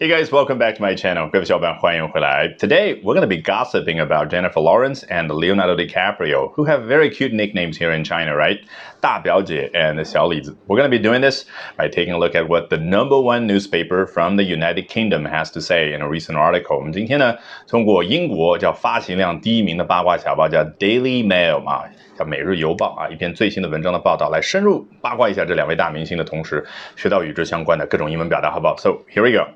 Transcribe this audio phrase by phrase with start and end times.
[0.00, 1.28] Hey guys, welcome back to my channel.
[1.28, 2.54] 各位小伙伴，欢迎回来。
[2.56, 7.32] Today we're going to be gossiping about Jennifer Lawrence and Leonardo DiCaprio, who have very cute
[7.32, 8.60] nicknames here in China, right?
[9.00, 10.56] 大表姐 and 小李子.
[10.68, 11.46] We're going to be doing this
[11.76, 15.50] by taking a look at what the number one newspaper from the United Kingdom has
[15.54, 16.76] to say in a recent article.
[16.76, 17.34] 我们今天呢，
[17.66, 21.82] 通过英国叫发行量第一名的八卦小报叫 Daily Mail 嘛，
[22.16, 26.64] 叫每日邮报啊，一篇最新的文章的报道，来深入八卦一下这两位大明星的同时，
[26.94, 28.76] 学到与之相关的各种英文表达，好不好？
[28.76, 29.50] So here we go.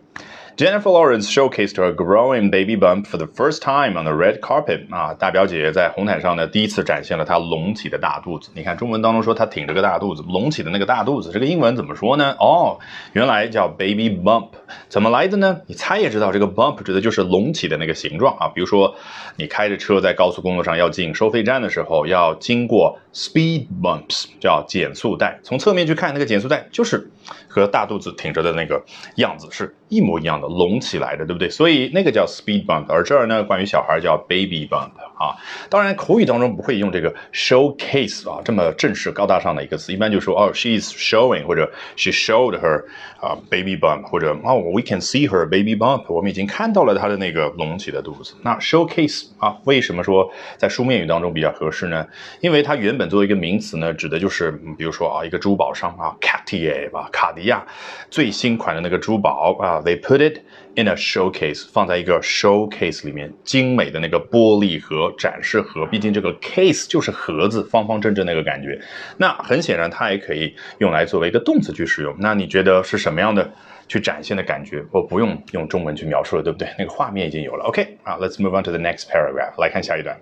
[0.55, 4.86] Jennifer Lawrence showcased her growing baby bump for the first time on the red carpet
[4.90, 8.50] 啊，大表姐在红毯上呢，第一次展现了她隆起的大肚子。
[8.54, 12.36] 你看中文当中说她挺着个大肚子，隆起的那个大肚子，这个英文怎么说呢？
[12.39, 12.79] 哦，
[13.14, 14.49] 原来叫 baby bump，
[14.90, 15.62] 怎么来的呢？
[15.67, 18.48] 你猜也知道，这个 bump 指的就是隆起的那个形状啊。
[18.48, 18.95] 比如说，
[19.37, 25.40] 你开着车在高速公路上要进收费站的时候，要经过 speed bumps，叫减速带。
[25.43, 27.11] 从侧面去看，那个减速带就是
[27.49, 28.81] 和大肚子挺着的那个
[29.17, 30.49] 样子是一模一样的。
[30.53, 31.49] 隆起来的，对不对？
[31.49, 35.34] 所以那个叫 speed bump，而这儿呢，关于小孩叫 baby bump 啊。
[35.71, 42.84] 当然，口语当中不会用这个 showcase 啊这么正式高大上的一个词，一般就说哦 she is showing 或者 she showed her
[43.21, 48.34] 啊 baby bump，或者哦，we can see her baby bump，我们已经看到了她的那个隆起的肚子。
[48.43, 52.06] 那 showcase 啊，为什么说在书面语当中比较合适呢？
[52.41, 57.65] 因为它原本作为一个名词呢，指的就是比如说啊，一个珠宝商啊，Cartier 吧，卡地亚
[58.11, 60.41] 最新款的那个珠宝啊，they put it
[60.75, 68.77] in a showcase，放在一个 showcase 里面，精美的那个玻璃盒展示盒，毕竟这个 case 就是盒子，方方正正那个感觉。
[69.19, 72.12] 那很显然，它也可以用来作为一个动词去使用。
[72.19, 73.48] 那你觉得是什么样的
[73.87, 74.84] 去展现的感觉？
[74.91, 76.69] 我不用用中文去描述了，对不对？
[76.77, 77.67] 那个画面已经有了。
[77.67, 80.19] OK，啊，Let's move on to the next paragraph，来看下一段。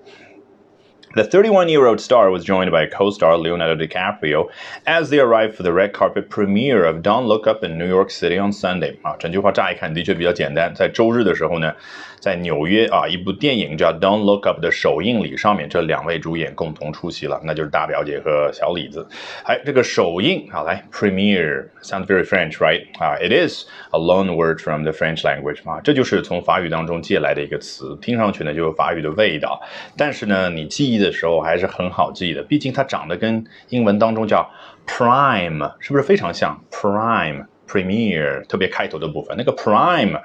[1.16, 4.50] The 31 year old star was joined by co star Leonardo DiCaprio
[4.86, 8.12] as they arrived for the red carpet premiere of Don't Look Up in New York
[8.12, 8.95] City on Sunday.
[9.02, 10.73] 啊，整句话乍一看的确比较简单。
[10.76, 11.73] 在周日的时候呢，
[12.20, 19.08] 在纽约啊，一部电影叫《Don't Look Up》的首映礼上面，这两位主演共同出席了，那就是大表姐和小李子。
[19.46, 22.84] 哎，这个首映啊，来 premiere sounds very French, right?
[23.00, 29.62] 啊，it is a loan word from the French language 嘛，这就是从法语当中借来的一个词，听上去呢就有法语的味道，
[29.96, 30.99] 但是呢，你记忆。
[31.00, 34.50] 的时候还是很好记的，毕竟它长得跟英文当中叫
[34.87, 40.16] prime 是不是非常像 prime premier 特别开头的部分那个 prime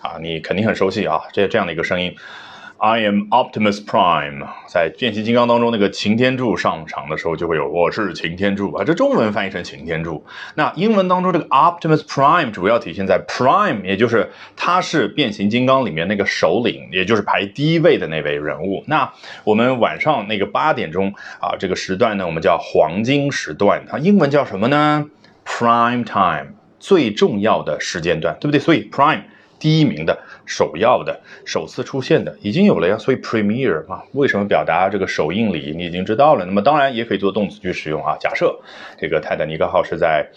[0.00, 2.14] 啊，你肯定很熟悉啊，这这样的一个声音。
[2.78, 10.22] I am Optimus Prime，在变形金刚当中，那个擎天柱上场的时候就会有我是擎天柱啊，这中文翻译成擎天柱。
[10.56, 18.84] 那英文当中这个 Optimus Prime 主要体现在 Prime，也就是他是变形金刚里面那个首领，也就是排第一位的那位人物。
[18.86, 19.10] 那
[19.44, 25.06] 我们晚上那个八点钟啊，这个时段呢，我们叫黄金时段，它英文叫什么呢
[25.46, 28.60] ？Prime Time，最重要的时间段，对不对？
[28.60, 29.22] 所以 Prime。
[29.64, 35.72] 第一名的、首要的、首次出现的已经有了呀，所以 premiere 啊，为什么表达这个首映礼？
[35.74, 36.44] 你已经知道了。
[36.44, 38.14] 那么当然也可以做动词去使用啊。
[38.20, 38.60] 假设
[38.98, 40.28] 这个泰坦尼克号是在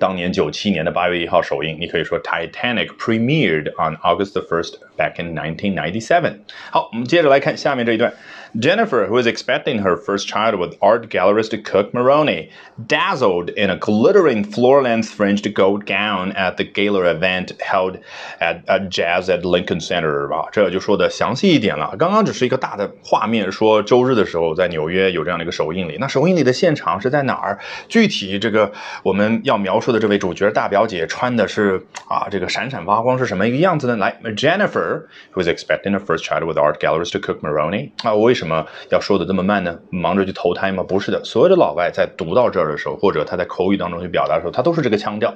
[0.00, 6.39] 当年九七年的八月一号首映，你可以说 Titanic premiered on August the first back in 1997。
[6.71, 8.13] 好，我们接着来看下面这一段。
[8.55, 12.49] Jennifer, who is expecting her first child with art gallerist Cook Maroney,
[12.87, 17.97] dazzled in a glittering floor-length fringed gold gown at the gala event held
[18.39, 21.95] at, at Jazz at Lincoln Center 啊，这就说的详细一点了。
[21.97, 25.97] 刚刚只是一个大的画面，说周日的时候在纽约有这样的一个首映礼。
[25.99, 27.57] 那首映礼的现场是在哪儿？
[27.89, 33.97] 具体这个我们要描述的这位主角大表姐穿的是啊，这个闪闪发光是什么一个样子呢？
[33.97, 34.86] 来，Jennifer,
[35.32, 39.78] Who is expecting her first child with art galleries to Cook Maroney 啊，我为什么要说的这么慢呢？
[39.90, 40.82] 忙着去投胎吗？
[40.82, 45.34] 不是的，所有的老外在读到这儿的时候，或者他在口语当中去表达的时候，他都是这个腔调，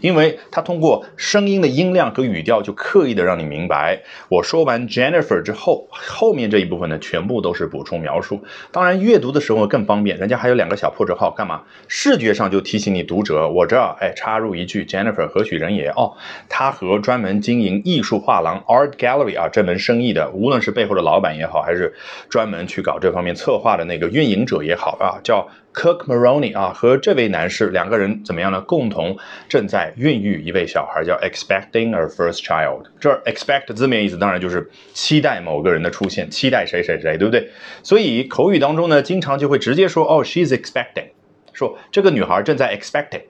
[0.00, 8.42] 因为他通过声音的音量和语调，就刻意的让你明白，我说完 Jennifer 之后，后面这一部分呢，全部都是补充描述。
[8.72, 11.62] 当然，阅读的时候更方便，人家还有两个小破折号，干嘛？
[11.88, 15.88] 视觉上就提醒你读者，我这儿哎插入一句 Jennifer 何许人也？
[15.90, 16.12] 哦，
[16.48, 21.94] 他和专门经营艺术画廊 Art Gallery 啊这门生意的，无论是背后的老板也好，还是
[22.28, 28.60] 专门去搞这方面策划的那个运营者也好啊，叫 Cook Maroney 啊，和这位男士两个人怎么样呢？
[28.60, 29.16] 共同
[29.48, 32.84] 正在孕育一位小孩，叫 expecting a first child。
[32.98, 37.48] 这 expect 字面意思当然就是期待某个人的出现，期待谁谁谁，对不对？
[37.82, 41.10] 所以口语当中呢，经常就会直接说哦，she's expecting，
[41.52, 43.22] 说这个女孩正在 expecting。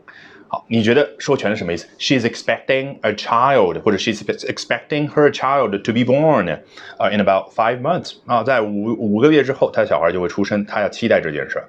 [0.53, 6.53] 好，你觉得说全是什么意思？She's expecting a child，或者 she's expecting her child to be born，
[6.99, 11.63] 啊，in about five months，啊，在五五个月之后，她小孩就会出生，她要期待这件事，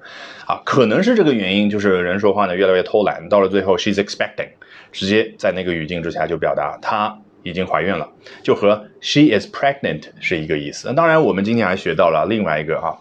[0.48, 4.48] 啊，可能是这个原因，就是人说话呢越来越偷懒，到了最后，she's expecting。
[4.90, 8.10] 直接在那个语境之下就表达她已经怀孕了，
[8.42, 10.88] 就和 she is pregnant 是一个意思。
[10.88, 12.98] 那当然，我们今天还学到了另外一个啊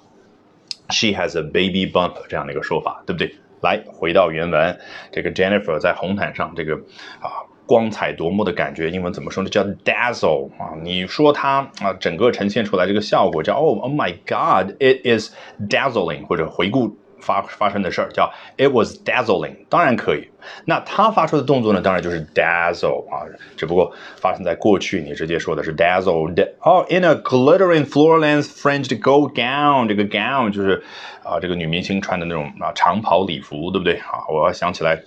[0.89, 3.35] ，she has a baby bump 这样的一个说法，对不对？
[3.61, 4.79] 来，回到原文，
[5.11, 6.75] 这个 Jennifer 在红毯上这个
[7.21, 7.49] 啊。
[7.67, 9.49] 光彩夺目的感觉，英文怎么说呢？
[9.49, 10.75] 叫 dazzle 啊！
[10.83, 15.33] 你说它啊，整个呈现出来这个效果叫 oh my god，it is
[15.69, 20.27] dazzling，或者回顾发发生的事儿叫 it was dazzling，当然可以。
[20.65, 23.23] 那它发出的动作呢，当然就是 dazzle 啊，
[23.55, 26.51] 只不过发生在过去，你直接说的是 dazzled。
[26.59, 30.83] 哦，in a glittering floor-length fringed gold gown，这个 gown 就是
[31.23, 34.25] 啊，这个女明星穿的那种啊长袍礼服，对不对啊？
[34.29, 35.01] 我想起来。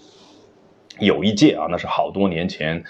[1.00, 2.84] 有一届啊，那是好多年前，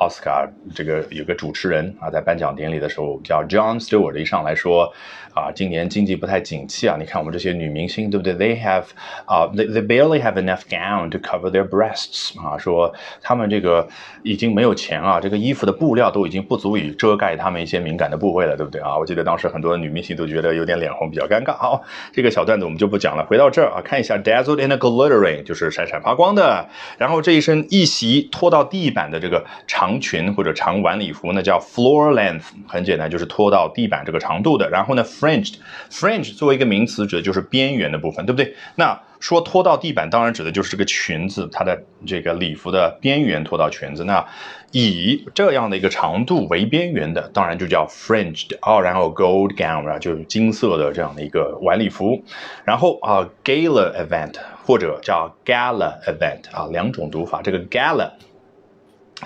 [0.00, 4.92] 奥斯卡这个有个主持人啊，在颁奖典礼的时候叫 John Stewart 一上来说。
[5.34, 6.96] 啊，今年经济不太景气啊！
[6.98, 8.86] 你看我们这些女明星，对不对？They have
[9.24, 12.92] 啊，they they barely have enough gown to cover their breasts 啊，说
[13.22, 13.86] 他们这个
[14.24, 18.98] 已经没有钱啊，这个衣服的布料都已经不足以遮盖他们一些敏感的部位了，对不对啊？
[18.98, 21.52] 我记得当时很多女明星都觉得有点脸红，比较尴尬。
[21.56, 21.80] 好，
[22.12, 23.24] 这个小段子我们就不讲了。
[23.24, 26.68] 回到这儿啊，看一下 dazzled and glittering，就是闪闪发光的。
[26.96, 29.44] 然后这一身一袭拖到地板的这个
[29.78, 34.68] 长裙或者长晚礼服那，叫 floor length，很简单，就是拖到地板这个长度的。
[34.68, 38.56] 然后呢，fringed，fringe 作为一个名词，指的就是边缘的部分，对不对？
[38.74, 44.02] 那说拖到地板，当然指的就是这个裙子，它的这个礼服的边缘拖到裙子。
[44.02, 44.26] 那
[44.72, 48.82] 以这样的一个长度为边缘的，当然就叫 fringed 哦。
[48.82, 52.20] 然后 gold gown 啊，就是金色的这样的一个晚礼服。
[52.64, 54.34] 然后啊，gala event
[54.64, 57.40] 或者叫 gala event 啊，两种读法。
[57.42, 58.10] 这个 gala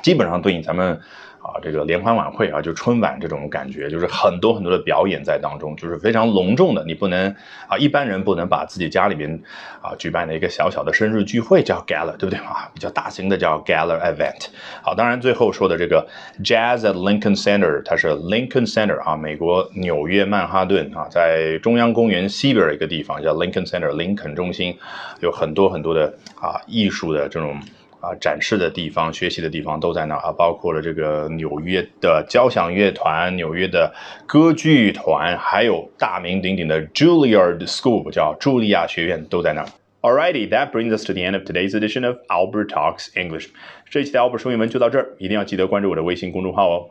[0.03, 1.01] 基本上对应咱们。
[1.43, 6.85] 啊，这个联欢晚会啊，就春晚这种感觉，就是很多很多的表演在当中，就是非常隆重的。
[6.85, 7.35] 你不能
[7.67, 9.43] 啊，一般人不能把自己家里边
[9.81, 12.71] 啊举办的一个小小的生日聚会叫 gala，对不对啊？
[12.73, 14.51] 比较大型的叫 gala event。
[14.83, 16.07] 好，当然最后说的这个
[16.45, 24.79] Jazz at Lincoln Center，它是 Lincoln Center 啊，美国纽约曼哈顿啊，在中央公园西边一个地方叫 Lincoln Center，林肯中心，
[25.19, 27.61] 有很多很多的啊艺术的这种。
[28.03, 33.95] 啊，展示的地方、学习的地方都在那啊，包括了这个纽约的交响乐团、纽约的
[34.27, 39.65] 歌剧团，还有大名鼎鼎的 Juilliard School，叫茱莉亚学院，都在那。
[40.01, 43.51] Alrighty, that brings us to the end of today's edition of Albert Talks English。
[43.89, 46.91] 这一期的 Albert 说英文就到这儿，一定要记得关注我的微信公众号哦。